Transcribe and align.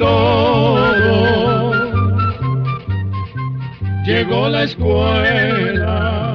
todo, 0.00 1.72
llegó 4.06 4.48
la 4.48 4.64
escuela, 4.64 6.34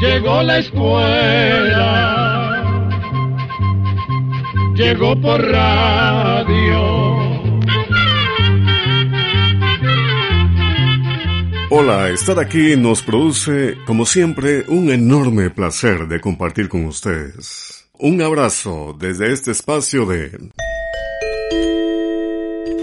llegó 0.00 0.42
la 0.42 0.58
escuela, 0.58 1.78
llegó 4.74 5.20
por 5.20 5.40
radio. 5.40 7.12
Hola, 11.70 12.10
estar 12.10 12.38
aquí 12.40 12.76
nos 12.76 13.02
produce, 13.02 13.78
como 13.86 14.04
siempre, 14.06 14.64
un 14.66 14.90
enorme 14.90 15.50
placer 15.50 16.08
de 16.08 16.20
compartir 16.20 16.68
con 16.68 16.84
ustedes. 16.84 17.88
Un 17.98 18.20
abrazo 18.20 18.96
desde 18.98 19.32
este 19.32 19.52
espacio 19.52 20.04
de... 20.04 20.36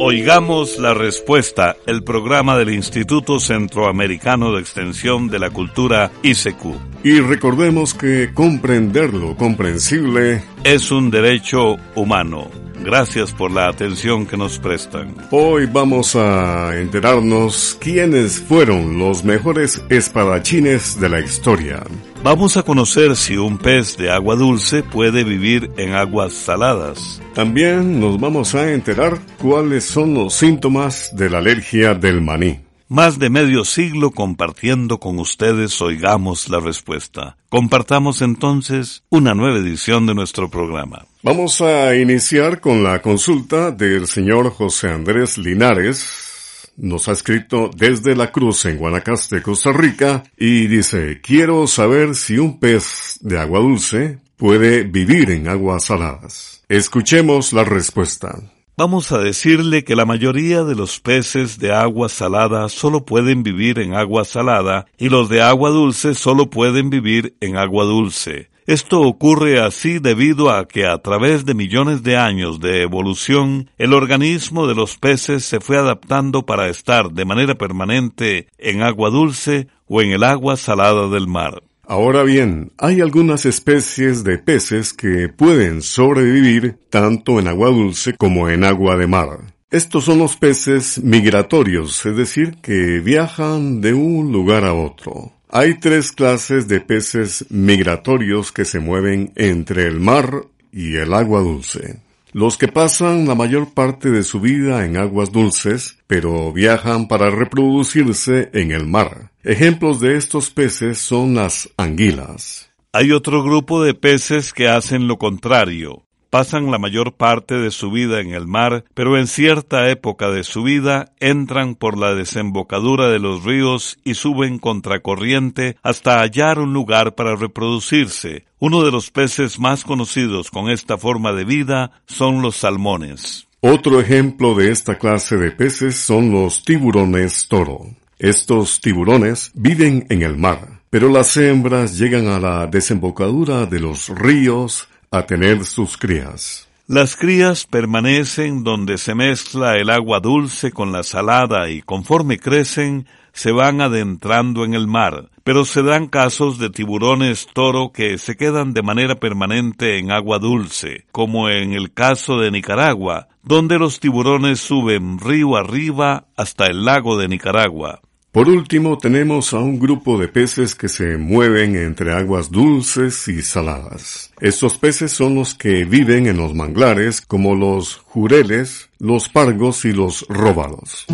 Oigamos 0.02 0.80
la 0.80 0.94
respuesta, 0.94 1.75
el 1.86 2.05
programa 2.05 2.58
del 2.58 2.73
Instituto 2.73 3.38
Centroamericano 3.38 4.53
de 4.53 4.61
Extensión 4.61 5.28
de 5.28 5.39
la 5.39 5.50
Cultura 5.50 6.09
ICQ. 6.23 7.03
Y 7.03 7.19
recordemos 7.19 7.94
que 7.94 8.33
comprender 8.33 9.14
lo 9.14 9.36
comprensible 9.36 10.42
es 10.64 10.89
un 10.92 11.11
derecho 11.11 11.75
humano. 11.95 12.50
Gracias 12.90 13.32
por 13.32 13.52
la 13.52 13.68
atención 13.68 14.26
que 14.26 14.36
nos 14.36 14.58
prestan. 14.58 15.14
Hoy 15.30 15.68
vamos 15.68 16.16
a 16.16 16.76
enterarnos 16.76 17.78
quiénes 17.80 18.40
fueron 18.40 18.98
los 18.98 19.23
mejores 19.23 19.80
espadachines 19.90 21.00
de 21.00 21.08
la 21.08 21.20
historia. 21.20 21.84
Vamos 22.23 22.58
a 22.58 22.64
conocer 22.64 23.16
si 23.16 23.38
un 23.38 23.60
pez 23.60 23.95
de 23.95 24.10
agua 24.10 24.36
dulce 24.36 24.82
puede 24.82 25.23
vivir 25.23 25.70
en 25.78 25.94
aguas 25.94 26.34
saladas. 26.34 27.22
También 27.36 28.00
nos 28.00 28.20
vamos 28.20 28.56
a 28.56 28.72
enterar 28.72 29.20
cuáles 29.40 29.84
son 29.84 30.16
los 30.16 30.34
síntomas 30.34 31.16
de 31.16 31.30
la 31.30 31.38
alergia 31.38 31.94
del 31.94 32.22
maní. 32.22 32.69
Más 32.92 33.20
de 33.20 33.30
medio 33.30 33.66
siglo 33.66 34.09
compartiendo 34.09 35.00
con 35.00 35.20
ustedes 35.20 35.80
oigamos 35.80 36.50
la 36.50 36.59
respuesta. 36.59 37.38
Compartamos 37.48 38.23
entonces 38.23 39.04
una 39.09 39.36
nueva 39.36 39.59
edición 39.59 40.08
de 40.08 40.16
nuestro 40.16 40.50
programa. 40.50 41.06
Vamos 41.22 41.62
a 41.62 41.95
iniciar 41.95 42.60
con 42.60 42.84
la 42.84 43.00
consulta 43.00 43.70
del 43.70 44.08
señor 44.08 44.50
José 44.50 44.90
Andrés 44.90 45.38
Linares. 45.38 46.72
Nos 46.78 47.08
ha 47.08 47.12
escrito 47.12 47.70
desde 47.78 48.16
la 48.16 48.32
Cruz 48.32 48.66
en 48.66 48.78
Guanacaste, 48.78 49.44
Costa 49.44 49.72
Rica, 49.72 50.23
y 50.36 50.66
dice, 50.66 51.22
quiero 51.22 51.67
saber 51.67 52.16
si 52.16 52.39
un 52.39 52.60
pez 52.60 53.20
de 53.21 53.38
agua 53.38 53.60
dulce 53.60 54.17
puede 54.36 54.82
vivir 54.82 55.30
en 55.30 55.48
aguas 55.48 55.83
saladas. 55.83 56.64
Escuchemos 56.67 57.54
la 57.54 57.64
respuesta. 57.64 58.36
Vamos 58.80 59.12
a 59.12 59.17
decirle 59.17 59.84
que 59.84 59.94
la 59.94 60.06
mayoría 60.06 60.64
de 60.64 60.73
los 60.73 61.02
peces 61.02 61.60
de 61.60 61.73
agua 61.73 62.08
salada 62.08 62.70
solo 62.70 63.04
pueden 63.04 63.44
vivir 63.44 63.78
en 63.78 63.94
agua 63.94 64.23
salada 64.23 64.86
y 64.98 65.10
los 65.10 65.28
de 65.28 65.42
agua 65.42 65.70
dulce 65.70 66.16
solo 66.16 66.50
pueden 66.50 66.89
vivir 66.89 67.36
en 67.42 67.58
agua 67.58 67.84
dulce. 67.84 68.50
Esto 68.68 69.02
ocurre 69.02 69.60
así 69.60 70.00
debido 70.00 70.50
a 70.50 70.66
que 70.66 70.86
a 70.88 70.98
través 71.00 71.45
de 71.45 71.56
millones 71.56 72.04
de 72.04 72.16
años 72.16 72.62
de 72.62 72.84
evolución, 72.84 73.70
el 73.78 73.94
organismo 73.94 74.66
de 74.66 74.76
los 74.76 74.98
peces 74.98 75.44
se 75.44 75.60
fue 75.60 75.78
adaptando 75.78 76.45
para 76.45 76.70
estar 76.70 77.12
de 77.12 77.26
manera 77.26 77.56
permanente 77.56 78.48
en 78.58 78.82
agua 78.82 79.10
dulce 79.10 79.68
o 79.88 80.02
en 80.02 80.12
el 80.12 80.23
agua 80.23 80.56
salada 80.56 81.10
del 81.10 81.28
mar. 81.28 81.64
Ahora 81.89 82.22
bien, 82.22 82.72
hay 82.77 83.02
algunas 83.02 83.48
especies 83.48 84.23
de 84.23 84.38
peces 84.38 84.94
que 84.94 85.27
pueden 85.27 85.82
sobrevivir 85.82 86.77
tanto 86.92 87.39
en 87.39 87.48
agua 87.48 87.70
dulce 87.70 88.14
como 88.14 88.48
en 88.48 88.64
agua 88.64 88.95
de 88.95 89.08
mar. 89.08 89.55
Estos 89.72 90.05
son 90.05 90.20
los 90.20 90.38
peces 90.38 91.02
migratorios, 91.02 92.05
es 92.05 92.16
decir, 92.16 92.58
que 92.61 93.00
viajan 93.00 93.82
de 93.82 93.95
un 93.95 94.32
lugar 94.32 94.66
a 94.66 94.76
otro. 94.76 95.33
Hay 95.50 95.80
tres 95.80 96.11
clases 96.11 96.67
de 96.67 96.80
peces 96.80 97.48
migratorios 97.50 98.52
que 98.52 98.66
se 98.66 98.80
mueven 98.80 99.33
entre 99.36 99.88
el 99.88 100.00
mar 100.00 100.44
y 100.71 100.98
el 100.98 101.11
agua 101.11 101.42
dulce. 101.42 102.02
Los 102.32 102.58
que 102.58 102.67
pasan 102.67 103.28
la 103.28 103.34
mayor 103.34 103.73
parte 103.73 104.12
de 104.12 104.23
su 104.23 104.40
vida 104.40 104.86
en 104.86 104.98
aguas 104.98 105.32
dulces, 105.32 105.98
pero 106.06 106.54
viajan 106.54 107.08
para 107.08 107.32
reproducirse 107.32 108.50
en 108.54 108.72
el 108.72 108.86
mar. 108.86 109.32
Ejemplos 109.44 110.00
de 110.00 110.16
estos 110.16 110.52
peces 110.52 111.00
son 111.00 111.34
las 111.34 111.70
anguilas. 111.78 112.72
Hay 112.92 113.12
otro 113.12 113.44
grupo 113.44 113.84
de 113.84 113.94
peces 113.94 114.54
que 114.54 114.68
hacen 114.68 115.08
lo 115.08 115.18
contrario. 115.18 116.08
Pasan 116.30 116.70
la 116.70 116.78
mayor 116.78 117.14
parte 117.14 117.56
de 117.56 117.72
su 117.72 117.90
vida 117.90 118.20
en 118.22 118.34
el 118.34 118.45
mar, 118.45 118.84
pero 118.94 119.17
en 119.17 119.26
cierta 119.26 119.90
época 119.90 120.30
de 120.30 120.44
su 120.44 120.62
vida 120.62 121.12
entran 121.20 121.76
por 121.76 121.98
la 121.98 122.14
desembocadura 122.14 123.10
de 123.10 123.20
los 123.20 123.44
ríos 123.44 123.98
y 124.04 124.14
suben 124.14 124.60
contracorriente 124.60 125.78
hasta 125.82 126.20
hallar 126.20 126.60
un 126.60 126.73
lugar 126.73 127.16
para 127.16 127.36
reproducirse. 127.36 128.45
Uno 128.60 128.84
de 128.84 128.92
los 128.92 129.10
peces 129.10 129.60
más 129.60 129.84
conocidos 129.84 130.51
con 130.51 130.69
esta 130.69 130.98
forma 130.98 131.34
de 131.34 131.45
vida 131.45 131.92
son 132.06 132.42
los 132.42 132.57
salmones. 132.57 133.48
Otro 133.62 134.00
ejemplo 134.00 134.54
de 134.54 134.72
esta 134.72 134.98
clase 134.98 135.38
de 135.38 135.51
peces 135.51 135.95
son 135.95 136.31
los 136.31 136.63
tiburones 136.63 137.48
toro. 137.48 137.88
Estos 138.19 138.81
tiburones 138.81 139.51
viven 139.54 140.06
en 140.10 140.24
el 140.24 140.38
mar, 140.38 140.81
pero 140.89 141.07
las 141.07 141.38
hembras 141.38 141.98
llegan 141.98 142.28
a 142.28 142.38
la 142.38 142.68
desembocadura 142.68 143.66
de 143.66 143.80
los 143.80 144.10
ríos, 144.10 144.88
a 145.12 145.25
tener 145.25 145.65
sus 145.65 145.97
crías. 145.97 146.68
Las 146.88 147.15
crías 147.15 147.68
permanecen 147.68 148.63
donde 148.63 148.97
se 148.97 149.13
mezcla 149.13 149.77
el 149.77 149.92
agua 149.92 150.19
dulce 150.19 150.71
con 150.71 150.92
la 150.92 151.03
salada 151.03 151.69
y 151.69 151.81
conforme 151.81 152.39
crecen 152.39 153.06
se 153.31 153.51
van 153.51 153.80
adentrando 153.80 154.65
en 154.65 154.74
el 154.74 154.88
mar, 154.88 155.30
pero 155.44 155.65
se 155.65 155.83
dan 155.83 156.07
casos 156.07 156.57
de 156.57 156.71
tiburones 156.71 157.47
toro 157.53 157.92
que 157.92 158.18
se 158.18 158.36
quedan 158.36 158.74
de 158.74 158.81
manera 158.81 159.15
permanente 159.15 160.00
en 160.00 160.12
agua 160.12 160.39
dulce, 160.39 161.06
como 161.12 161.50
en 161.50 161.74
el 161.74 161.94
caso 161.94 162.39
de 162.39 162.51
Nicaragua, 162.51 163.27
donde 163.44 163.77
los 163.77 164.00
tiburones 164.00 164.59
suben 164.59 165.19
río 165.19 165.56
arriba 165.56 166.25
hasta 166.36 166.65
el 166.65 166.86
lago 166.86 167.18
de 167.18 167.27
Nicaragua. 167.27 168.01
Por 168.31 168.48
último, 168.48 169.00
tenemos 169.00 169.54
a 169.54 169.60
un 169.60 169.80
grupo 169.80 170.19
de 170.19 170.28
peces 170.28 170.75
que 170.75 170.88
se 170.88 171.18
mueven 171.18 171.75
entre 171.75 172.13
aguas 172.13 172.51
dulces 172.51 173.28
y 173.28 173.42
saladas. 173.42 174.31
Estos 174.40 174.78
peces 174.78 175.12
son 175.12 175.34
los 175.34 175.56
que 175.56 175.84
viven 175.84 176.28
en 176.28 176.38
los 176.38 176.54
manglares, 176.54 177.22
como 177.22 177.56
los 177.56 177.95
jureles, 177.95 178.89
los 179.00 179.30
pargos 179.30 179.84
y 179.86 179.94
los 179.94 180.28
róbalos. 180.30 181.07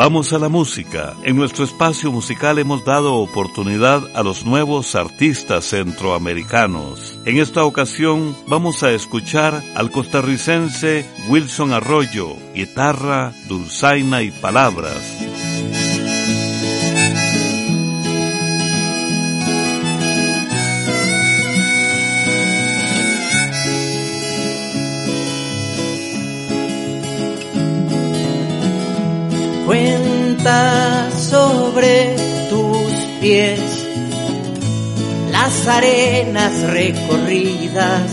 Vamos 0.00 0.32
a 0.32 0.38
la 0.38 0.48
música. 0.48 1.14
En 1.24 1.36
nuestro 1.36 1.62
espacio 1.62 2.10
musical 2.10 2.58
hemos 2.58 2.86
dado 2.86 3.16
oportunidad 3.16 4.02
a 4.14 4.22
los 4.22 4.46
nuevos 4.46 4.94
artistas 4.94 5.66
centroamericanos. 5.66 7.18
En 7.26 7.36
esta 7.36 7.64
ocasión 7.64 8.34
vamos 8.46 8.82
a 8.82 8.92
escuchar 8.92 9.62
al 9.74 9.90
costarricense 9.90 11.04
Wilson 11.28 11.74
Arroyo, 11.74 12.34
guitarra, 12.54 13.34
dulzaina 13.46 14.22
y 14.22 14.30
palabras. 14.30 15.19
Sobre 30.42 32.16
tus 32.48 32.92
pies. 33.20 33.60
Las 35.30 35.66
arenas 35.66 36.62
recorridas 36.62 38.10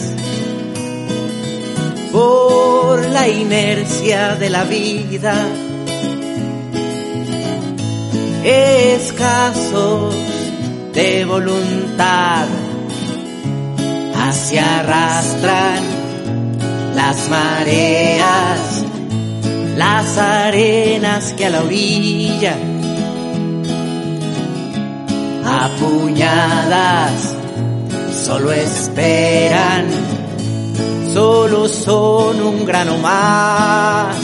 por 2.12 3.06
la 3.12 3.30
inercia 3.30 4.36
de 4.36 4.50
la 4.50 4.66
vida, 4.66 5.36
escasos 8.44 10.14
de 10.94 11.24
voluntad, 11.24 12.46
así 14.28 14.58
arrastran 14.58 15.82
las 16.94 17.30
mareas, 17.30 18.77
las 19.78 20.18
arenas 20.18 21.34
que 21.34 21.46
a 21.46 21.50
la 21.52 21.62
orilla, 21.62 22.56
apuñadas, 25.46 27.36
solo 28.26 28.52
esperan, 28.52 29.86
solo 31.14 31.70
son 31.70 32.42
un 32.42 32.66
grano 32.66 32.98
más. 32.98 34.16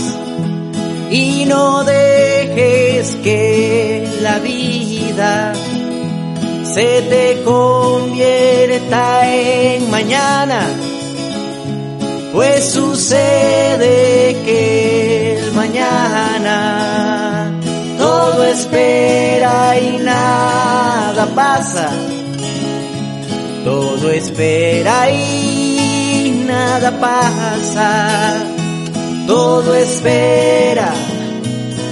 Y 1.12 1.46
no 1.46 1.84
dejes 1.84 3.16
que 3.18 4.08
la 4.22 4.40
vida 4.40 5.54
se 6.64 7.04
te 7.04 7.44
convierta 7.44 9.32
en 9.32 9.92
mañana, 9.92 10.62
pues 12.34 12.72
sucede 12.72 14.36
que 14.44 14.83
mañana. 15.74 17.52
Todo 17.98 18.44
espera 18.44 19.80
y 19.80 19.98
nada 19.98 21.26
pasa, 21.34 21.90
todo 23.64 24.12
espera 24.12 25.10
y 25.10 26.44
nada 26.48 26.92
pasa, 27.00 28.44
todo 29.26 29.74
espera 29.76 30.92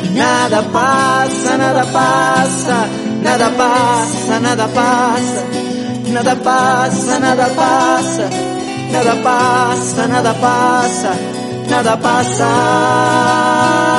y 0.03 0.09
nada 0.09 0.61
pasa, 0.63 1.57
nada 1.57 1.83
pasa 1.85 2.87
nada 3.23 3.49
pasa, 3.55 4.39
nada 4.39 4.67
pasa, 4.67 5.43
nada 6.11 6.35
pasa, 6.35 7.19
nada 7.19 7.47
pasa, 7.55 8.29
nada 8.91 9.15
pasa, 9.23 10.07
nada 10.07 10.33
pasa, 10.33 11.11
nada 11.71 11.95
pasa. 11.95 13.90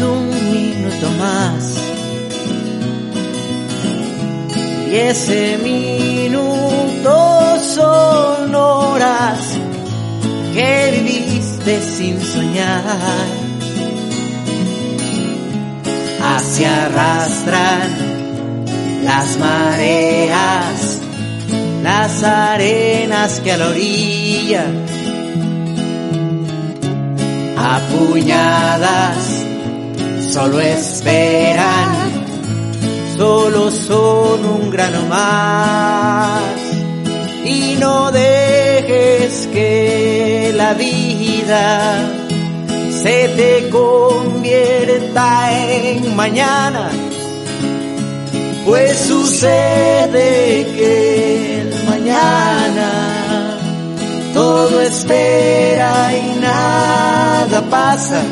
Un 0.00 0.28
minuto 0.52 1.10
más. 1.18 1.78
Y 4.90 4.96
ese 4.96 5.58
minuto 5.58 7.12
son 7.62 8.54
horas 8.54 9.40
que 10.52 11.02
viviste 11.02 11.80
sin 11.82 12.20
soñar. 12.20 13.26
Así 16.22 16.64
arrastran 16.64 17.90
las 19.04 19.38
mareas 19.38 20.94
las 21.84 22.22
arenas 22.22 23.40
que 23.40 23.52
a 23.52 23.58
la 23.58 23.68
orilla, 23.68 24.64
apuñadas, 27.58 29.33
solo 30.32 30.60
esperan, 30.60 32.26
solo 33.16 33.70
son 33.70 34.44
un 34.44 34.70
grano 34.70 35.02
más. 35.08 36.42
Y 37.44 37.76
no 37.78 38.10
dejes 38.10 39.48
que 39.52 40.52
la 40.56 40.74
vida 40.74 42.10
se 43.02 43.28
te 43.36 43.68
convierta 43.70 45.52
en 45.52 46.16
mañana 46.16 46.90
pues 48.64 48.96
sucede 48.98 50.66
que 50.76 51.60
el 51.60 51.84
mañana 51.86 53.58
todo 54.32 54.80
espera 54.80 56.10
y 56.16 56.40
nada 56.40 57.60
pasa. 57.70 58.22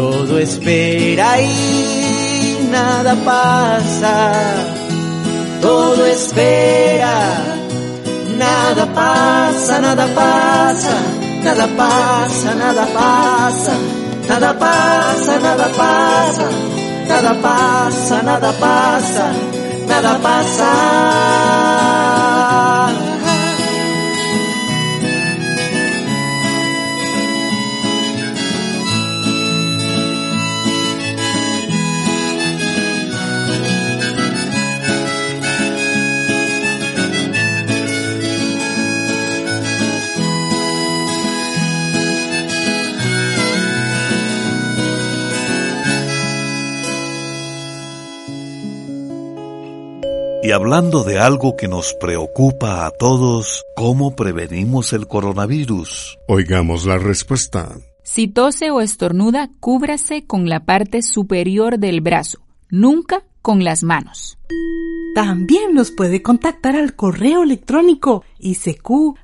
Todo 0.00 0.38
espera 0.38 1.42
y 1.42 2.68
nada 2.70 3.14
pasa. 3.22 4.32
Todo 5.60 6.06
espera, 6.06 7.14
nada 8.38 8.86
pasa, 8.94 9.78
nada 9.78 10.06
pasa, 10.14 10.94
nada 11.44 11.66
pasa, 11.76 12.54
nada 12.54 12.86
pasa, 12.86 13.72
nada 14.26 14.58
pasa, 14.58 15.38
nada 15.38 15.68
pasa. 15.76 16.48
Nada 17.06 17.34
pasa, 17.42 18.22
nada 18.22 18.52
pasa, 18.52 19.32
nada 19.86 20.18
pasa. 20.22 21.59
Y 50.50 50.52
hablando 50.52 51.04
de 51.04 51.20
algo 51.20 51.54
que 51.54 51.68
nos 51.68 51.94
preocupa 51.94 52.84
a 52.84 52.90
todos, 52.90 53.64
¿cómo 53.76 54.16
prevenimos 54.16 54.92
el 54.92 55.06
coronavirus? 55.06 56.18
Oigamos 56.26 56.86
la 56.86 56.98
respuesta. 56.98 57.76
Si 58.02 58.26
tose 58.26 58.72
o 58.72 58.80
estornuda, 58.80 59.48
cúbrase 59.60 60.26
con 60.26 60.48
la 60.48 60.64
parte 60.64 61.02
superior 61.02 61.78
del 61.78 62.00
brazo, 62.00 62.40
nunca 62.68 63.22
con 63.42 63.62
las 63.62 63.84
manos. 63.84 64.38
También 65.14 65.72
nos 65.72 65.92
puede 65.92 66.20
contactar 66.20 66.74
al 66.74 66.96
correo 66.96 67.44
electrónico 67.44 68.24
isq.org 68.40 69.14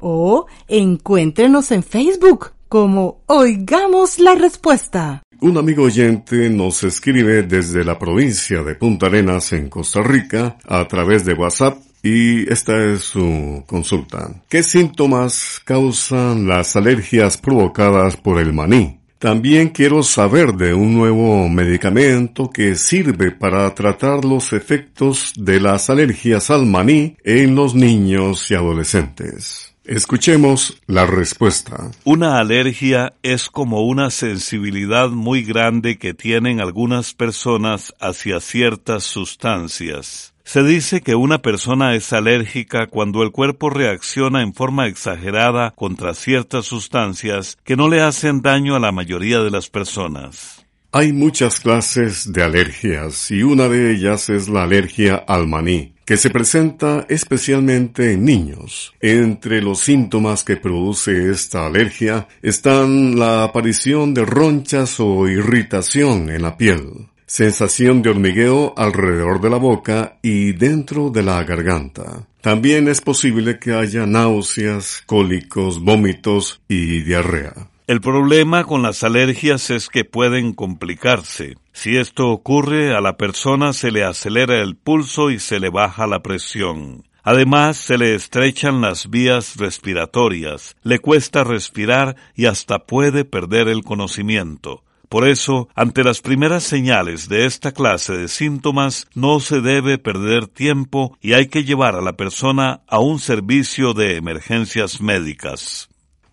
o 0.00 0.46
encuéntrenos 0.66 1.70
en 1.72 1.82
Facebook 1.82 2.52
como 2.70 3.20
Oigamos 3.26 4.18
la 4.18 4.34
Respuesta. 4.34 5.25
Un 5.46 5.58
amigo 5.58 5.84
oyente 5.84 6.50
nos 6.50 6.82
escribe 6.82 7.44
desde 7.44 7.84
la 7.84 7.96
provincia 7.96 8.64
de 8.64 8.74
Punta 8.74 9.06
Arenas 9.06 9.52
en 9.52 9.68
Costa 9.68 10.02
Rica 10.02 10.56
a 10.66 10.88
través 10.88 11.24
de 11.24 11.34
WhatsApp 11.34 11.78
y 12.02 12.52
esta 12.52 12.84
es 12.84 13.02
su 13.02 13.62
consulta. 13.64 14.42
¿Qué 14.48 14.64
síntomas 14.64 15.60
causan 15.64 16.48
las 16.48 16.74
alergias 16.74 17.36
provocadas 17.36 18.16
por 18.16 18.40
el 18.40 18.52
maní? 18.52 18.98
También 19.20 19.68
quiero 19.68 20.02
saber 20.02 20.52
de 20.54 20.74
un 20.74 20.94
nuevo 20.94 21.48
medicamento 21.48 22.50
que 22.50 22.74
sirve 22.74 23.30
para 23.30 23.72
tratar 23.72 24.24
los 24.24 24.52
efectos 24.52 25.32
de 25.36 25.60
las 25.60 25.88
alergias 25.88 26.50
al 26.50 26.66
maní 26.66 27.16
en 27.22 27.54
los 27.54 27.72
niños 27.76 28.50
y 28.50 28.54
adolescentes. 28.56 29.75
Escuchemos 29.86 30.82
la 30.88 31.06
respuesta. 31.06 31.92
Una 32.02 32.40
alergia 32.40 33.12
es 33.22 33.48
como 33.48 33.82
una 33.86 34.10
sensibilidad 34.10 35.10
muy 35.10 35.44
grande 35.44 35.96
que 35.96 36.12
tienen 36.12 36.60
algunas 36.60 37.14
personas 37.14 37.94
hacia 38.00 38.40
ciertas 38.40 39.04
sustancias. 39.04 40.34
Se 40.42 40.64
dice 40.64 41.02
que 41.02 41.14
una 41.14 41.38
persona 41.38 41.94
es 41.94 42.12
alérgica 42.12 42.88
cuando 42.88 43.22
el 43.22 43.30
cuerpo 43.30 43.70
reacciona 43.70 44.42
en 44.42 44.54
forma 44.54 44.88
exagerada 44.88 45.72
contra 45.76 46.14
ciertas 46.14 46.66
sustancias 46.66 47.56
que 47.62 47.76
no 47.76 47.88
le 47.88 48.00
hacen 48.00 48.42
daño 48.42 48.74
a 48.74 48.80
la 48.80 48.90
mayoría 48.90 49.38
de 49.38 49.52
las 49.52 49.70
personas. 49.70 50.66
Hay 50.90 51.12
muchas 51.12 51.60
clases 51.60 52.32
de 52.32 52.42
alergias 52.42 53.30
y 53.30 53.44
una 53.44 53.68
de 53.68 53.92
ellas 53.92 54.30
es 54.30 54.48
la 54.48 54.64
alergia 54.64 55.14
al 55.14 55.46
maní, 55.46 55.95
que 56.06 56.16
se 56.16 56.30
presenta 56.30 57.04
especialmente 57.08 58.12
en 58.12 58.24
niños. 58.24 58.94
Entre 59.00 59.60
los 59.60 59.80
síntomas 59.80 60.44
que 60.44 60.56
produce 60.56 61.30
esta 61.30 61.66
alergia 61.66 62.28
están 62.42 63.18
la 63.18 63.42
aparición 63.42 64.14
de 64.14 64.24
ronchas 64.24 65.00
o 65.00 65.28
irritación 65.28 66.30
en 66.30 66.42
la 66.42 66.56
piel, 66.56 67.08
sensación 67.26 68.02
de 68.02 68.10
hormigueo 68.10 68.72
alrededor 68.76 69.40
de 69.40 69.50
la 69.50 69.56
boca 69.56 70.18
y 70.22 70.52
dentro 70.52 71.10
de 71.10 71.24
la 71.24 71.42
garganta. 71.42 72.28
También 72.40 72.86
es 72.86 73.00
posible 73.00 73.58
que 73.58 73.74
haya 73.74 74.06
náuseas, 74.06 75.02
cólicos, 75.04 75.82
vómitos 75.82 76.60
y 76.68 77.02
diarrea. 77.02 77.52
El 77.86 78.00
problema 78.00 78.64
con 78.64 78.82
las 78.82 79.04
alergias 79.04 79.70
es 79.70 79.88
que 79.88 80.04
pueden 80.04 80.54
complicarse. 80.54 81.56
Si 81.72 81.96
esto 81.96 82.30
ocurre, 82.30 82.96
a 82.96 83.00
la 83.00 83.16
persona 83.16 83.72
se 83.72 83.92
le 83.92 84.02
acelera 84.02 84.60
el 84.60 84.74
pulso 84.74 85.30
y 85.30 85.38
se 85.38 85.60
le 85.60 85.70
baja 85.70 86.08
la 86.08 86.20
presión. 86.20 87.04
Además, 87.22 87.76
se 87.76 87.96
le 87.96 88.16
estrechan 88.16 88.80
las 88.80 89.08
vías 89.08 89.54
respiratorias, 89.56 90.74
le 90.82 90.98
cuesta 90.98 91.44
respirar 91.44 92.16
y 92.34 92.46
hasta 92.46 92.80
puede 92.80 93.24
perder 93.24 93.68
el 93.68 93.84
conocimiento. 93.84 94.82
Por 95.08 95.28
eso, 95.28 95.68
ante 95.76 96.02
las 96.02 96.20
primeras 96.22 96.64
señales 96.64 97.28
de 97.28 97.46
esta 97.46 97.70
clase 97.70 98.14
de 98.14 98.26
síntomas, 98.26 99.06
no 99.14 99.38
se 99.38 99.60
debe 99.60 99.98
perder 99.98 100.48
tiempo 100.48 101.16
y 101.20 101.34
hay 101.34 101.46
que 101.46 101.62
llevar 101.62 101.94
a 101.94 102.02
la 102.02 102.16
persona 102.16 102.80
a 102.88 102.98
un 102.98 103.20
servicio 103.20 103.94
de 103.94 104.16
emergencias 104.16 105.00
médicas. 105.00 105.88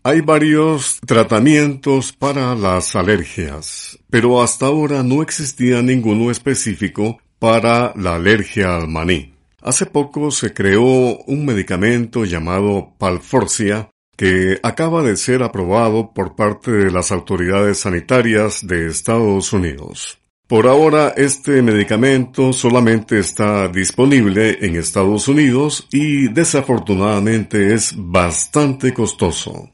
Hay 0.06 0.20
varios 0.20 1.00
tratamientos 1.06 2.12
para 2.12 2.56
las 2.56 2.94
alergias, 2.94 3.98
pero 4.10 4.42
hasta 4.44 4.66
ahora 4.66 5.02
no 5.02 5.22
existía 5.22 5.82
ninguno 5.82 6.30
específico 6.30 7.20
para 7.40 7.94
la 7.96 8.16
alergia 8.16 8.76
al 8.76 8.90
maní. 8.90 9.34
Hace 9.62 9.86
poco 9.86 10.30
se 10.30 10.54
creó 10.54 10.84
un 11.26 11.46
medicamento 11.46 12.26
llamado 12.26 12.94
Palforcia 12.98 13.92
que 14.18 14.60
acaba 14.62 15.04
de 15.04 15.16
ser 15.16 15.42
aprobado 15.42 16.12
por 16.14 16.36
parte 16.36 16.72
de 16.72 16.92
las 16.92 17.14
autoridades 17.14 17.80
sanitarias 17.80 18.68
de 18.68 18.88
Estados 18.88 19.54
Unidos. 19.54 20.20
Por 20.48 20.68
ahora 20.68 21.14
este 21.16 21.62
medicamento 21.62 22.52
solamente 22.52 23.20
está 23.20 23.70
disponible 23.70 24.58
en 24.66 24.76
Estados 24.76 25.30
Unidos 25.30 25.88
y 25.94 26.28
desafortunadamente 26.28 27.74
es 27.74 27.94
bastante 27.96 28.94
costoso. 28.94 29.73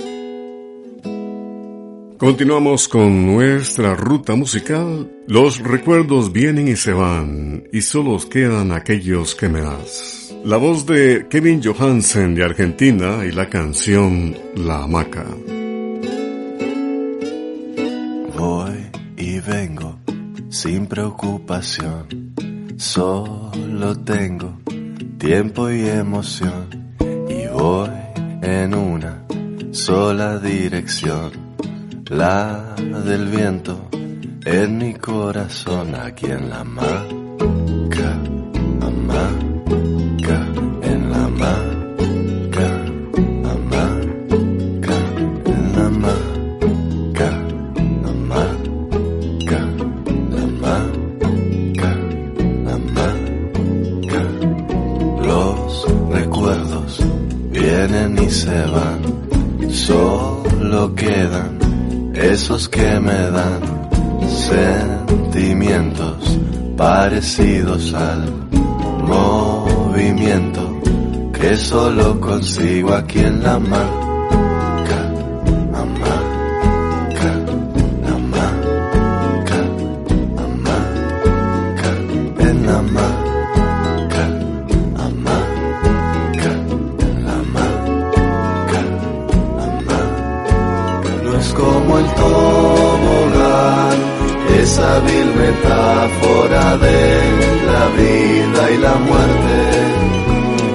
Continuamos 2.18 2.88
con 2.88 3.26
nuestra 3.26 3.94
ruta 3.94 4.34
musical. 4.34 5.08
Los 5.28 5.60
recuerdos 5.60 6.32
vienen 6.32 6.66
y 6.66 6.74
se 6.74 6.92
van, 6.92 7.62
y 7.72 7.80
solo 7.80 8.18
quedan 8.28 8.72
aquellos 8.72 9.36
que 9.36 9.48
me 9.48 9.60
das. 9.60 10.34
La 10.44 10.56
voz 10.56 10.84
de 10.84 11.28
Kevin 11.30 11.62
Johansen 11.62 12.34
de 12.34 12.44
Argentina 12.44 13.24
y 13.24 13.30
la 13.30 13.48
canción 13.48 14.36
La 14.56 14.82
Hamaca. 14.82 15.26
Voy 18.36 18.86
y 19.16 19.38
vengo 19.38 19.98
sin 20.48 20.86
preocupación, 20.86 22.34
solo 22.76 23.96
tengo 24.04 24.58
tiempo 25.18 25.70
y 25.70 25.86
emoción 25.86 26.94
y 27.28 27.46
voy 27.46 27.90
en 28.42 28.74
una 28.74 29.24
sola 29.70 30.38
dirección, 30.38 31.47
la 32.10 32.74
del 32.76 33.26
viento 33.28 33.88
en 34.44 34.78
mi 34.78 34.94
corazón 34.94 35.94
aquí 35.94 36.26
en 36.26 36.48
la 36.48 36.60
hamaca, 36.60 38.18
parecidos 67.38 67.94
al 67.94 68.32
movimiento 69.06 70.80
que 71.32 71.56
solo 71.56 72.20
consigo 72.20 72.92
aquí 72.92 73.20
en 73.20 73.42
la 73.42 73.58
mar. 73.60 73.97
Y 98.70 98.76
la 98.78 98.94
muerte, 98.94 99.58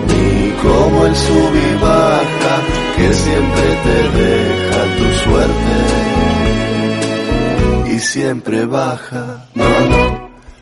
ni 0.08 0.52
como 0.62 1.06
el 1.06 1.16
sub 1.16 1.54
y 1.56 1.76
baja 1.82 2.56
que 2.96 3.14
siempre 3.14 3.68
te 3.86 3.98
deja 4.20 4.80
tu 4.98 5.08
suerte 5.24 5.76
y 7.94 8.00
siempre 8.00 8.66
baja. 8.66 9.46
No, 9.54 9.66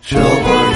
yo 0.09 0.19
voy 0.19 0.70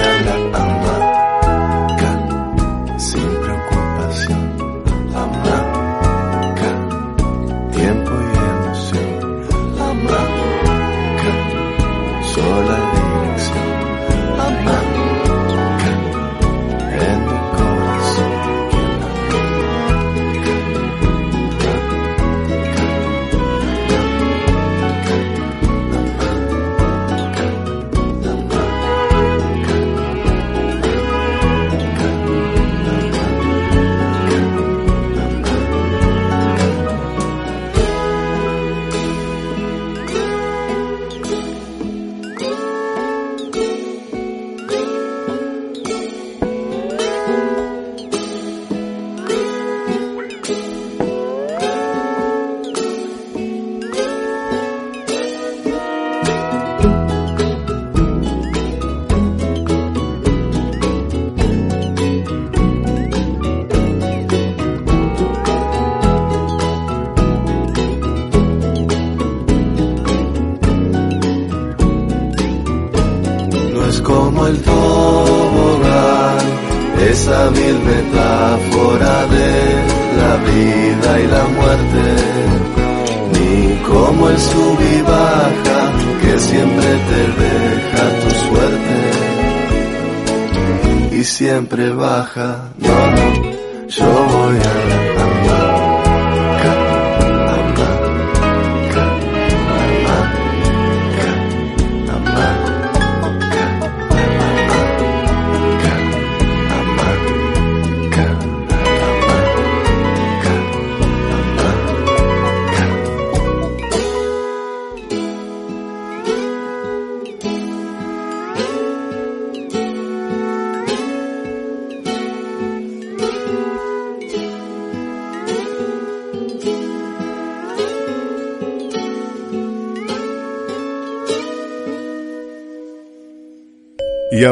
baja. 93.12 93.56
No, 94.00 94.28
no, 94.28 94.60
yo 94.60 95.45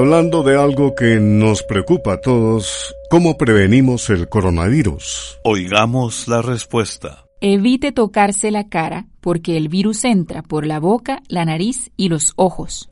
hablando 0.03 0.43
de 0.43 0.59
algo 0.59 0.95
que 0.95 1.17
nos 1.21 1.63
preocupa 1.63 2.13
a 2.13 2.17
todos, 2.19 2.93
¿cómo 3.09 3.37
prevenimos 3.37 4.09
el 4.09 4.27
coronavirus? 4.27 5.39
Oigamos 5.45 6.27
la 6.27 6.41
respuesta. 6.41 7.23
Evite 7.39 7.93
tocarse 7.93 8.51
la 8.51 8.67
cara 8.67 9.05
porque 9.21 9.55
el 9.55 9.69
virus 9.69 10.03
entra 10.03 10.41
por 10.41 10.65
la 10.65 10.81
boca, 10.81 11.21
la 11.29 11.45
nariz 11.45 11.89
y 11.95 12.09
los 12.09 12.33
ojos. 12.35 12.89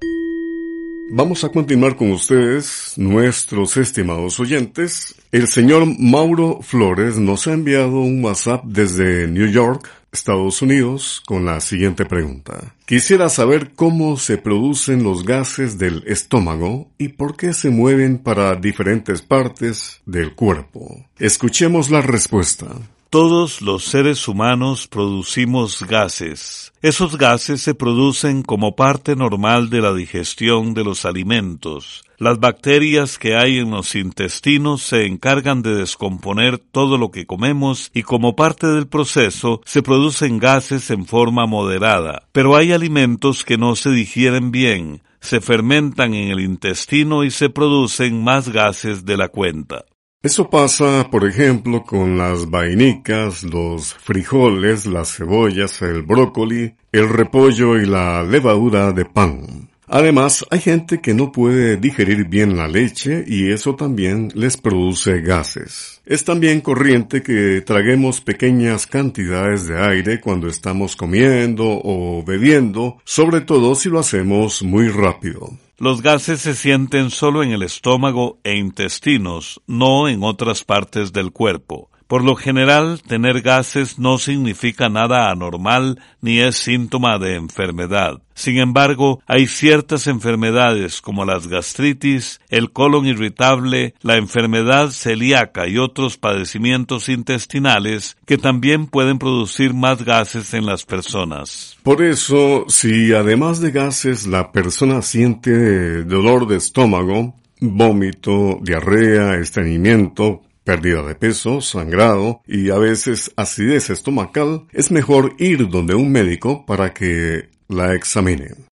Vamos 1.14 1.44
a 1.44 1.50
continuar 1.50 1.98
con 1.98 2.10
ustedes, 2.14 2.94
nuestros 2.96 3.76
estimados 3.76 4.40
oyentes. 4.40 5.14
El 5.34 5.50
señor 5.50 5.86
Mauro 6.00 6.62
Flores 6.62 7.18
nos 7.18 7.48
ha 7.48 7.54
enviado 7.54 8.00
un 8.00 8.24
WhatsApp 8.24 8.64
desde 8.64 9.28
New 9.28 9.52
York 9.52 9.90
Estados 10.14 10.62
Unidos 10.62 11.22
con 11.28 11.44
la 11.44 11.60
siguiente 11.60 12.06
pregunta. 12.06 12.76
Quisiera 12.86 13.28
saber 13.28 13.74
cómo 13.76 14.16
se 14.16 14.38
producen 14.38 15.04
los 15.04 15.26
gases 15.26 15.78
del 15.78 16.02
estómago 16.08 16.88
y 16.98 17.10
por 17.10 17.36
qué 17.36 17.52
se 17.52 17.72
mueven 17.72 18.18
para 18.18 18.56
diferentes 18.56 19.22
partes 19.22 20.00
del 20.06 20.34
cuerpo. 20.34 21.06
Escuchemos 21.20 21.90
la 21.90 22.02
respuesta. 22.02 22.68
Todos 23.12 23.62
los 23.62 23.84
seres 23.84 24.26
humanos 24.30 24.88
producimos 24.88 25.84
gases. 25.86 26.72
Esos 26.82 27.18
gases 27.18 27.62
se 27.62 27.76
producen 27.76 28.42
como 28.42 28.78
parte 28.78 29.18
normal 29.18 29.70
de 29.70 29.82
la 29.82 29.94
digestión 29.94 30.74
de 30.74 30.86
los 30.86 31.04
alimentos. 31.04 32.06
Las 32.18 32.40
bacterias 32.40 33.20
que 33.20 33.36
hay 33.36 33.58
en 33.58 33.72
los 33.72 33.96
intestinos 33.96 34.84
se 34.84 35.08
encargan 35.08 35.62
de 35.62 35.76
descomponer 35.76 36.58
todo 36.58 36.98
lo 36.98 37.12
que 37.12 37.26
comemos 37.26 37.92
y 37.94 38.04
como 38.04 38.38
parte 38.38 38.68
del 38.68 38.88
proceso 38.88 39.60
se 39.66 39.82
producen 39.82 40.40
gases 40.40 40.90
en 40.90 41.06
forma 41.06 41.46
moderada. 41.46 42.30
Pero 42.32 42.56
hay 42.56 42.72
alimentos 42.72 43.44
que 43.44 43.58
no 43.58 43.76
se 43.76 43.90
digieren 43.90 44.52
bien, 44.52 45.02
se 45.20 45.42
fermentan 45.42 46.14
en 46.14 46.30
el 46.30 46.40
intestino 46.40 47.26
y 47.26 47.32
se 47.32 47.50
producen 47.50 48.24
más 48.24 48.48
gases 48.48 49.04
de 49.04 49.18
la 49.18 49.28
cuenta. 49.28 49.84
Eso 50.24 50.52
pasa, 50.52 51.08
por 51.10 51.28
ejemplo, 51.28 51.84
con 51.84 52.16
las 52.16 52.48
vainicas, 52.52 53.42
los 53.42 53.96
frijoles, 53.96 54.86
las 54.86 55.16
cebollas, 55.16 55.82
el 55.82 56.04
brócoli, 56.04 56.76
el 56.92 57.10
repollo 57.10 57.80
y 57.80 57.88
la 57.88 58.22
levadura 58.22 58.92
de 58.92 59.06
pan. 59.06 59.71
Además, 59.94 60.46
hay 60.50 60.62
gente 60.62 61.02
que 61.02 61.14
no 61.14 61.34
puede 61.34 61.76
digerir 61.76 62.24
bien 62.30 62.56
la 62.56 62.70
leche 62.70 63.26
y 63.28 63.52
eso 63.52 63.76
también 63.76 64.32
les 64.36 64.56
produce 64.56 65.20
gases. 65.20 66.02
Es 66.06 66.24
también 66.24 66.62
corriente 66.62 67.22
que 67.22 67.60
traguemos 67.60 68.22
pequeñas 68.22 68.88
cantidades 68.88 69.68
de 69.68 69.78
aire 69.78 70.22
cuando 70.22 70.48
estamos 70.48 70.96
comiendo 70.96 71.66
o 71.66 72.24
bebiendo, 72.26 73.00
sobre 73.04 73.42
todo 73.42 73.76
si 73.76 73.90
lo 73.90 74.00
hacemos 74.00 74.64
muy 74.64 74.88
rápido. 74.88 75.50
Los 75.78 76.02
gases 76.02 76.40
se 76.40 76.56
sienten 76.56 77.10
solo 77.10 77.44
en 77.44 77.52
el 77.52 77.62
estómago 77.62 78.40
e 78.46 78.56
intestinos, 78.56 79.62
no 79.68 80.08
en 80.08 80.24
otras 80.24 80.64
partes 80.64 81.12
del 81.12 81.34
cuerpo. 81.34 81.91
Por 82.12 82.26
lo 82.26 82.36
general, 82.36 83.02
tener 83.08 83.40
gases 83.40 83.98
no 83.98 84.18
significa 84.18 84.90
nada 84.90 85.32
anormal 85.32 85.98
ni 86.20 86.40
es 86.40 86.58
síntoma 86.58 87.18
de 87.18 87.36
enfermedad. 87.36 88.22
Sin 88.34 88.58
embargo, 88.58 89.22
hay 89.28 89.48
ciertas 89.48 90.08
enfermedades 90.08 91.00
como 91.00 91.24
las 91.24 91.48
gastritis, 91.48 92.42
el 92.50 92.74
colon 92.74 93.06
irritable, 93.06 93.94
la 94.02 94.18
enfermedad 94.18 94.90
celíaca 94.90 95.70
y 95.70 95.78
otros 95.78 96.18
padecimientos 96.18 97.08
intestinales 97.08 98.18
que 98.26 98.38
también 98.38 98.88
pueden 98.88 99.18
producir 99.18 99.74
más 99.74 100.04
gases 100.04 100.54
en 100.54 100.66
las 100.66 100.84
personas. 100.84 101.78
Por 101.82 102.02
eso, 102.02 102.66
si 102.68 103.14
además 103.14 103.62
de 103.62 103.72
gases 103.72 104.28
la 104.28 104.52
persona 104.52 105.02
siente 105.02 106.04
dolor 106.04 106.46
de 106.46 106.58
estómago, 106.58 107.36
vómito, 107.62 108.60
diarrea, 108.62 109.36
estreñimiento, 109.36 110.42
pérdida 110.64 111.04
de 111.04 111.16
peso, 111.16 111.62
sangrado 111.62 112.42
y 112.48 112.70
a 112.70 112.78
veces 112.78 113.32
acidez 113.36 113.90
estomacal, 113.90 114.68
es 114.72 114.92
mejor 114.92 115.34
ir 115.38 115.70
donde 115.70 115.96
un 115.96 116.12
médico 116.12 116.66
para 116.66 116.94
que 116.94 117.50
la 117.68 117.94
examine 117.94 118.71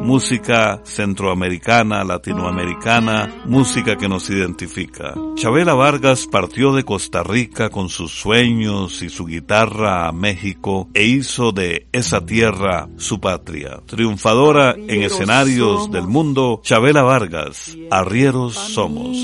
música 0.00 0.80
centroamericana, 0.84 2.04
latinoamericana, 2.04 3.42
música 3.44 3.96
que 3.96 4.08
nos 4.08 4.28
identifica. 4.30 5.14
Chabela 5.36 5.74
Vargas 5.74 6.26
partió 6.26 6.72
de 6.72 6.84
Costa 6.84 7.22
Rica 7.22 7.70
con 7.70 7.88
sus 7.88 8.12
sueños 8.12 9.02
y 9.02 9.08
su 9.08 9.26
guitarra 9.26 10.08
a 10.08 10.12
México 10.12 10.88
e 10.94 11.04
hizo 11.04 11.52
de 11.52 11.86
esa 11.92 12.24
tierra 12.24 12.88
su 12.96 13.20
patria. 13.20 13.80
Triunfadora 13.86 14.74
en 14.76 15.02
escenarios 15.02 15.90
del 15.90 16.06
mundo, 16.06 16.60
Chabela 16.62 17.02
Vargas, 17.02 17.76
arrieros 17.90 18.54
somos. 18.54 19.16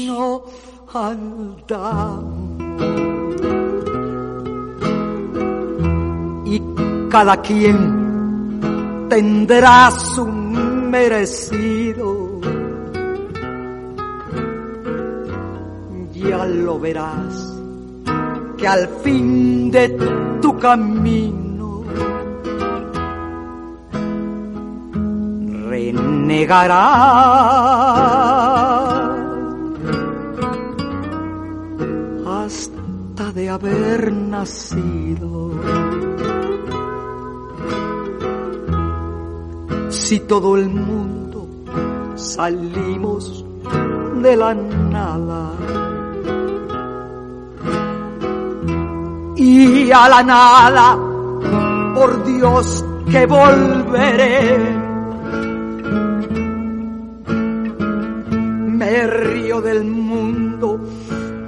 Y 6.48 6.62
cada 7.10 7.42
quien 7.42 8.06
tendrá 9.08 9.90
su 9.90 10.26
merecido. 10.96 12.40
Ya 16.14 16.44
lo 16.46 16.78
verás 16.78 17.34
que 18.56 18.66
al 18.66 18.88
fin 19.02 19.70
de 19.70 19.84
tu 20.40 20.58
camino 20.58 21.84
renegará 25.68 26.86
hasta 32.42 33.32
de 33.34 33.50
haber 33.50 34.12
nacido. 34.12 35.36
Si 40.06 40.20
todo 40.20 40.56
el 40.56 40.68
mundo 40.68 41.48
salimos 42.14 43.44
de 44.22 44.36
la 44.36 44.54
nada. 44.54 45.50
Y 49.34 49.90
a 49.90 50.08
la 50.08 50.22
nada, 50.22 50.96
por 51.92 52.24
Dios 52.24 52.84
que 53.10 53.26
volveré. 53.26 54.58
Me 58.78 59.06
río 59.08 59.60
del 59.60 59.82
mundo 59.86 60.80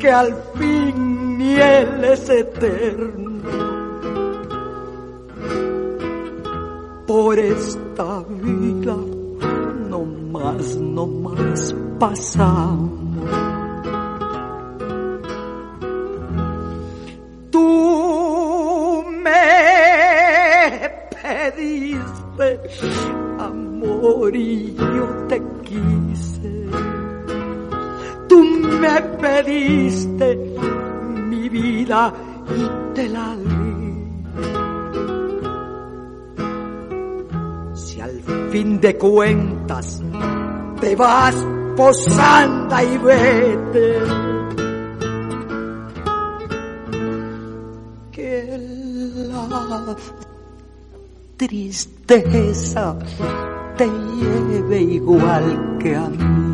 que 0.01 0.11
al 0.11 0.35
fin 0.57 1.39
ni 1.39 1.55
es 1.55 2.29
eterno 2.29 3.29
por 7.09 7.39
esta 7.39 8.21
no 10.99 11.07
más 11.07 11.75
pasamos. 12.01 12.91
Tú 17.53 19.05
me 19.23 20.91
pediste 21.23 22.61
amor 23.39 24.35
y 24.35 24.75
yo 24.75 25.07
te 25.29 25.41
quise. 25.63 26.67
Tú 28.29 28.43
me 28.83 29.01
pediste 29.23 30.37
mi 31.29 31.49
vida 31.49 32.13
y 32.57 32.95
te 32.95 33.09
la 33.09 33.37
fin 38.51 38.81
de 38.81 38.97
cuentas 38.97 40.03
te 40.81 40.97
vas 40.97 41.35
posanda 41.77 42.83
y 42.83 42.99
vete. 42.99 43.99
Que 48.13 48.59
la 49.31 49.97
tristeza 51.37 52.97
te 53.77 53.87
lleve 53.87 54.81
igual 54.83 55.79
que 55.81 55.97
a 55.97 56.09
mí. 56.09 56.48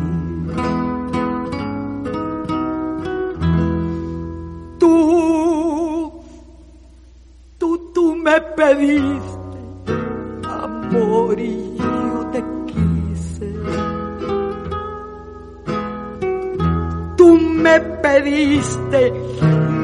Me 18.15 18.21
pediste 18.21 19.11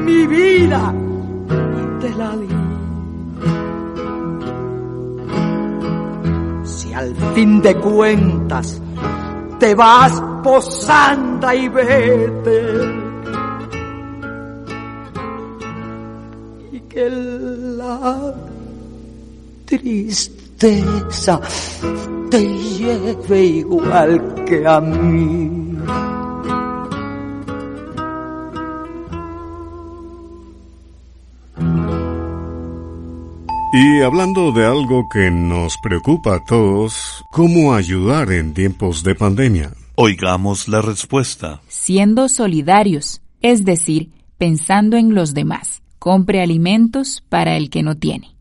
mi 0.04 0.26
vida 0.26 0.94
te 2.00 2.10
la 2.14 2.36
di. 2.36 2.48
Si 6.64 6.92
al 6.94 7.14
fin 7.34 7.60
de 7.60 7.74
cuentas 7.76 8.80
te 9.58 9.74
vas 9.74 10.22
posanda 10.42 11.54
y 11.54 11.68
vete. 11.68 12.60
Y 16.72 16.80
que 16.80 17.10
la 17.10 18.34
triste 19.66 20.84
te 22.30 22.46
lleve 22.46 23.44
igual 23.44 24.34
que 24.46 24.66
a 24.66 24.80
mí. 24.80 25.61
Y 33.74 34.02
hablando 34.02 34.52
de 34.52 34.66
algo 34.66 35.08
que 35.08 35.30
nos 35.30 35.78
preocupa 35.78 36.34
a 36.34 36.44
todos, 36.44 37.24
¿cómo 37.32 37.72
ayudar 37.72 38.30
en 38.30 38.52
tiempos 38.52 39.02
de 39.02 39.14
pandemia? 39.14 39.72
Oigamos 39.94 40.68
la 40.68 40.82
respuesta. 40.82 41.62
Siendo 41.68 42.28
solidarios, 42.28 43.22
es 43.40 43.64
decir, 43.64 44.10
pensando 44.36 44.98
en 44.98 45.14
los 45.14 45.32
demás. 45.32 45.80
Compre 45.98 46.42
alimentos 46.42 47.24
para 47.30 47.56
el 47.56 47.70
que 47.70 47.82
no 47.82 47.96
tiene. 47.96 48.36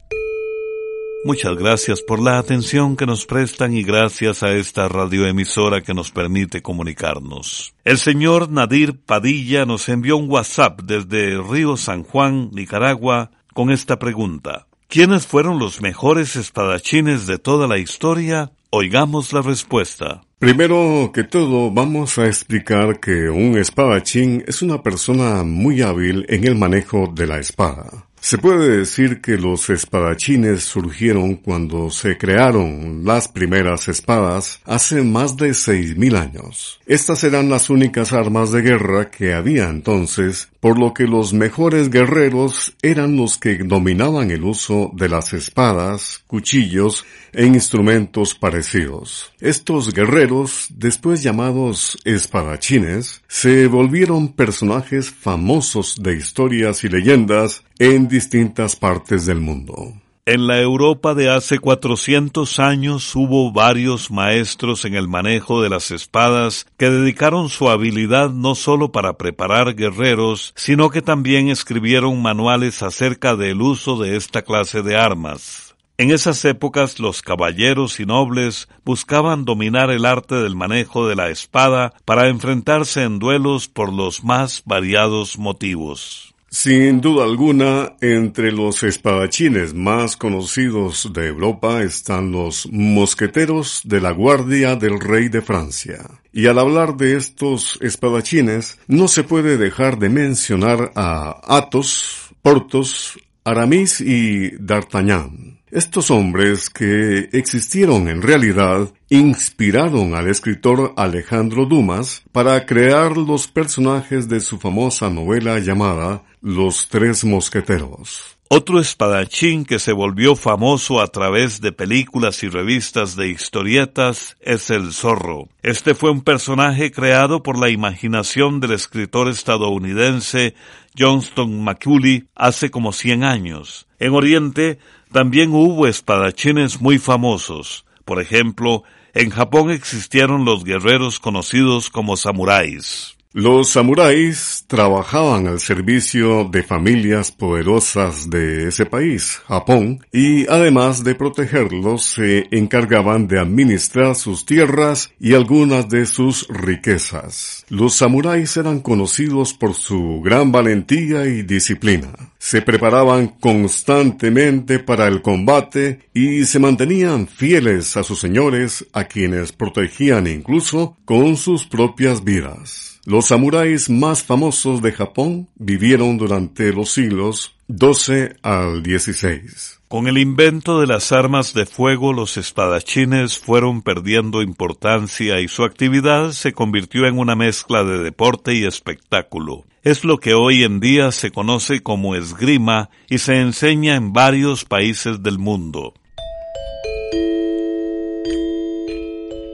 Muchas 1.23 1.55
gracias 1.55 2.01
por 2.01 2.21
la 2.21 2.37
atención 2.37 2.97
que 2.97 3.05
nos 3.05 3.25
prestan 3.25 3.73
y 3.73 3.83
gracias 3.83 4.43
a 4.43 4.51
esta 4.51 4.89
radioemisora 4.89 5.79
que 5.79 5.93
nos 5.93 6.11
permite 6.11 6.61
comunicarnos. 6.61 7.73
El 7.85 7.99
señor 7.99 8.51
Nadir 8.51 8.99
Padilla 8.99 9.65
nos 9.65 9.87
envió 9.87 10.17
un 10.17 10.29
WhatsApp 10.29 10.81
desde 10.81 11.41
Río 11.41 11.77
San 11.77 12.03
Juan, 12.03 12.49
Nicaragua, 12.51 13.31
con 13.53 13.71
esta 13.71 13.97
pregunta. 13.97 14.67
¿Quiénes 14.91 15.25
fueron 15.25 15.57
los 15.57 15.81
mejores 15.81 16.35
espadachines 16.35 17.25
de 17.25 17.37
toda 17.37 17.65
la 17.65 17.77
historia? 17.77 18.51
Oigamos 18.71 19.31
la 19.31 19.41
respuesta. 19.41 20.23
Primero 20.37 21.11
que 21.13 21.23
todo, 21.23 21.71
vamos 21.71 22.17
a 22.17 22.25
explicar 22.25 22.99
que 22.99 23.29
un 23.29 23.57
espadachín 23.57 24.43
es 24.47 24.61
una 24.61 24.83
persona 24.83 25.45
muy 25.45 25.81
hábil 25.81 26.25
en 26.27 26.45
el 26.45 26.55
manejo 26.55 27.09
de 27.15 27.25
la 27.25 27.39
espada. 27.39 28.09
Se 28.23 28.37
puede 28.37 28.77
decir 28.77 29.19
que 29.19 29.35
los 29.35 29.67
espadachines 29.71 30.61
surgieron 30.61 31.37
cuando 31.37 31.89
se 31.89 32.19
crearon 32.19 33.01
las 33.03 33.27
primeras 33.27 33.87
espadas 33.87 34.59
hace 34.63 35.01
más 35.01 35.37
de 35.37 35.55
seis 35.55 35.97
mil 35.97 36.15
años. 36.15 36.79
Estas 36.85 37.23
eran 37.23 37.49
las 37.49 37.71
únicas 37.71 38.13
armas 38.13 38.51
de 38.51 38.61
guerra 38.61 39.09
que 39.09 39.33
había 39.33 39.69
entonces, 39.69 40.49
por 40.59 40.77
lo 40.77 40.93
que 40.93 41.07
los 41.07 41.33
mejores 41.33 41.89
guerreros 41.89 42.75
eran 42.83 43.17
los 43.17 43.39
que 43.39 43.57
dominaban 43.57 44.29
el 44.29 44.43
uso 44.43 44.91
de 44.93 45.09
las 45.09 45.33
espadas, 45.33 46.23
cuchillos 46.27 47.03
e 47.33 47.45
instrumentos 47.45 48.35
parecidos. 48.35 49.31
Estos 49.39 49.93
guerreros, 49.93 50.67
después 50.69 51.23
llamados 51.23 51.97
espadachines, 52.05 53.23
se 53.27 53.67
volvieron 53.67 54.33
personajes 54.33 55.09
famosos 55.09 55.95
de 56.01 56.15
historias 56.15 56.83
y 56.83 56.89
leyendas 56.89 57.63
en 57.79 58.07
distintas 58.07 58.75
partes 58.75 59.25
del 59.25 59.39
mundo. 59.39 59.93
En 60.27 60.45
la 60.45 60.61
Europa 60.61 61.15
de 61.15 61.31
hace 61.31 61.57
400 61.57 62.59
años 62.59 63.15
hubo 63.15 63.51
varios 63.51 64.11
maestros 64.11 64.85
en 64.85 64.93
el 64.93 65.07
manejo 65.07 65.63
de 65.63 65.69
las 65.69 65.89
espadas 65.89 66.67
que 66.77 66.91
dedicaron 66.91 67.49
su 67.49 67.69
habilidad 67.69 68.29
no 68.29 68.53
solo 68.53 68.91
para 68.91 69.17
preparar 69.17 69.73
guerreros, 69.75 70.53
sino 70.55 70.91
que 70.91 71.01
también 71.01 71.49
escribieron 71.49 72.21
manuales 72.21 72.83
acerca 72.83 73.35
del 73.35 73.63
uso 73.63 73.97
de 73.97 74.15
esta 74.15 74.43
clase 74.43 74.83
de 74.83 74.95
armas. 74.95 75.70
En 76.01 76.09
esas 76.09 76.43
épocas 76.45 76.99
los 76.99 77.21
caballeros 77.21 77.99
y 77.99 78.07
nobles 78.07 78.67
buscaban 78.83 79.45
dominar 79.45 79.91
el 79.91 80.05
arte 80.05 80.33
del 80.33 80.55
manejo 80.55 81.07
de 81.07 81.15
la 81.15 81.29
espada 81.29 81.93
para 82.05 82.27
enfrentarse 82.27 83.03
en 83.03 83.19
duelos 83.19 83.67
por 83.67 83.93
los 83.93 84.23
más 84.23 84.63
variados 84.65 85.37
motivos. 85.37 86.33
Sin 86.49 87.01
duda 87.01 87.23
alguna, 87.25 87.93
entre 88.01 88.51
los 88.51 88.81
espadachines 88.81 89.75
más 89.75 90.17
conocidos 90.17 91.07
de 91.13 91.27
Europa 91.27 91.83
están 91.83 92.31
los 92.31 92.67
mosqueteros 92.71 93.81
de 93.83 94.01
la 94.01 94.09
Guardia 94.09 94.75
del 94.75 94.99
Rey 94.99 95.29
de 95.29 95.43
Francia. 95.43 95.99
Y 96.33 96.47
al 96.47 96.57
hablar 96.57 96.97
de 96.97 97.15
estos 97.15 97.77
espadachines, 97.79 98.79
no 98.87 99.07
se 99.07 99.23
puede 99.23 99.55
dejar 99.55 99.99
de 99.99 100.09
mencionar 100.09 100.93
a 100.95 101.39
Athos, 101.43 102.31
Porthos, 102.41 103.19
Aramis 103.43 104.01
y 104.01 104.49
D'Artagnan. 104.57 105.50
Estos 105.71 106.11
hombres 106.11 106.69
que 106.69 107.29
existieron 107.31 108.09
en 108.09 108.21
realidad 108.21 108.89
inspiraron 109.09 110.15
al 110.15 110.27
escritor 110.27 110.93
Alejandro 110.97 111.65
Dumas 111.65 112.23
para 112.33 112.65
crear 112.65 113.15
los 113.15 113.47
personajes 113.47 114.27
de 114.27 114.41
su 114.41 114.59
famosa 114.59 115.09
novela 115.09 115.59
llamada 115.59 116.23
Los 116.41 116.89
Tres 116.89 117.23
Mosqueteros. 117.23 118.37
Otro 118.49 118.81
espadachín 118.81 119.63
que 119.63 119.79
se 119.79 119.93
volvió 119.93 120.35
famoso 120.35 120.99
a 120.99 121.07
través 121.07 121.61
de 121.61 121.71
películas 121.71 122.43
y 122.43 122.49
revistas 122.49 123.15
de 123.15 123.29
historietas 123.29 124.35
es 124.41 124.69
el 124.71 124.91
zorro. 124.91 125.47
Este 125.63 125.95
fue 125.95 126.11
un 126.11 126.19
personaje 126.19 126.91
creado 126.91 127.43
por 127.43 127.57
la 127.57 127.69
imaginación 127.69 128.59
del 128.59 128.73
escritor 128.73 129.29
estadounidense 129.29 130.53
Johnston 130.99 131.63
McCulley 131.63 132.27
hace 132.35 132.69
como 132.71 132.91
100 132.91 133.23
años. 133.23 133.87
En 133.99 134.13
Oriente 134.13 134.79
también 135.11 135.53
hubo 135.53 135.87
espadachines 135.87 136.81
muy 136.81 136.97
famosos. 136.97 137.85
Por 138.05 138.21
ejemplo, 138.21 138.83
en 139.13 139.29
Japón 139.29 139.69
existieron 139.71 140.45
los 140.45 140.63
guerreros 140.63 141.19
conocidos 141.19 141.89
como 141.89 142.17
samuráis. 142.17 143.17
Los 143.33 143.69
samuráis 143.69 144.65
trabajaban 144.67 145.47
al 145.47 145.61
servicio 145.61 146.43
de 146.43 146.63
familias 146.63 147.31
poderosas 147.31 148.29
de 148.29 148.67
ese 148.67 148.85
país, 148.85 149.39
Japón, 149.47 150.05
y 150.11 150.45
además 150.49 151.05
de 151.05 151.15
protegerlos 151.15 152.03
se 152.03 152.47
encargaban 152.51 153.29
de 153.29 153.39
administrar 153.39 154.15
sus 154.15 154.43
tierras 154.43 155.13
y 155.17 155.33
algunas 155.33 155.87
de 155.87 156.05
sus 156.07 156.45
riquezas. 156.49 157.65
Los 157.69 157.93
samuráis 157.93 158.57
eran 158.57 158.81
conocidos 158.81 159.53
por 159.53 159.75
su 159.75 160.19
gran 160.21 160.51
valentía 160.51 161.25
y 161.25 161.43
disciplina. 161.43 162.11
Se 162.37 162.61
preparaban 162.61 163.29
constantemente 163.39 164.79
para 164.79 165.07
el 165.07 165.21
combate 165.21 166.01
y 166.13 166.43
se 166.43 166.59
mantenían 166.59 167.27
fieles 167.27 167.95
a 167.95 168.03
sus 168.03 168.19
señores, 168.19 168.85
a 168.91 169.05
quienes 169.05 169.53
protegían 169.53 170.27
incluso 170.27 170.97
con 171.05 171.37
sus 171.37 171.65
propias 171.65 172.25
vidas. 172.25 172.90
Los 173.05 173.27
samuráis 173.27 173.89
más 173.89 174.21
famosos 174.21 174.83
de 174.83 174.91
Japón 174.91 175.49
vivieron 175.55 176.19
durante 176.19 176.71
los 176.71 176.91
siglos 176.91 177.55
XII 177.67 178.35
al 178.43 178.83
XVI. 178.83 179.41
Con 179.87 180.07
el 180.07 180.19
invento 180.19 180.79
de 180.79 180.85
las 180.85 181.11
armas 181.11 181.55
de 181.55 181.65
fuego, 181.65 182.13
los 182.13 182.37
espadachines 182.37 183.39
fueron 183.39 183.81
perdiendo 183.81 184.43
importancia 184.43 185.41
y 185.41 185.47
su 185.47 185.63
actividad 185.63 186.31
se 186.31 186.53
convirtió 186.53 187.07
en 187.07 187.17
una 187.17 187.35
mezcla 187.35 187.83
de 187.83 187.97
deporte 187.97 188.53
y 188.53 188.65
espectáculo. 188.65 189.65
Es 189.83 190.03
lo 190.03 190.19
que 190.19 190.35
hoy 190.35 190.63
en 190.63 190.79
día 190.79 191.11
se 191.11 191.31
conoce 191.31 191.81
como 191.81 192.15
esgrima 192.15 192.91
y 193.09 193.17
se 193.17 193.41
enseña 193.41 193.95
en 193.95 194.13
varios 194.13 194.63
países 194.63 195.23
del 195.23 195.39
mundo. 195.39 195.95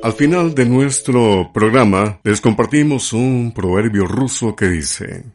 Al 0.03 0.13
final 0.13 0.53
de 0.53 0.65
nuestro 0.65 1.49
programa 1.51 2.19
les 2.23 2.39
compartimos 2.39 3.13
un 3.13 3.51
proverbio 3.53 4.05
ruso 4.05 4.55
que 4.55 4.67
dice, 4.67 5.25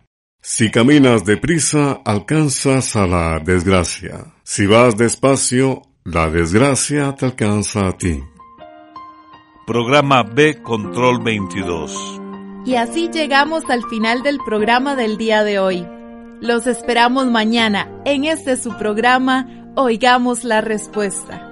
Si 0.40 0.70
caminas 0.70 1.24
deprisa, 1.24 2.00
alcanzas 2.04 2.94
a 2.94 3.06
la 3.06 3.40
desgracia. 3.40 4.32
Si 4.44 4.66
vas 4.66 4.96
despacio, 4.96 5.82
la 6.04 6.30
desgracia 6.30 7.12
te 7.16 7.26
alcanza 7.26 7.88
a 7.88 7.98
ti. 7.98 8.22
Programa 9.66 10.22
B 10.22 10.62
Control 10.62 11.22
22. 11.22 12.20
Y 12.64 12.76
así 12.76 13.10
llegamos 13.12 13.68
al 13.68 13.82
final 13.88 14.22
del 14.22 14.38
programa 14.46 14.94
del 14.94 15.16
día 15.16 15.42
de 15.42 15.58
hoy. 15.58 15.86
Los 16.40 16.68
esperamos 16.68 17.26
mañana 17.26 17.88
en 18.04 18.24
este 18.24 18.56
su 18.56 18.76
programa 18.78 19.72
Oigamos 19.74 20.44
la 20.44 20.60
Respuesta. 20.60 21.51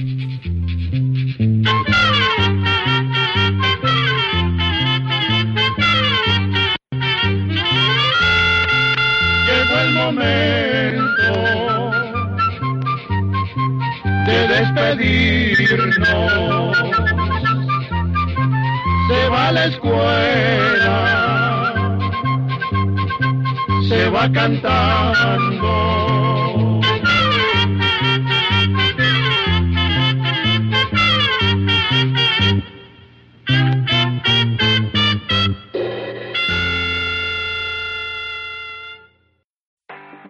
Despedirnos. 14.95 16.77
Se 19.07 19.29
va 19.29 19.47
a 19.47 19.51
la 19.51 19.65
escuela, 19.65 20.97
se 23.87 24.09
va 24.09 24.31
cantando. 24.31 26.01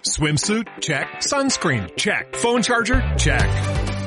Swimsuit? 0.04 0.68
Check. 0.82 1.08
Sunscreen? 1.22 1.90
Check. 1.96 2.36
Phone 2.36 2.62
charger? 2.62 3.02
Check. 3.18 3.81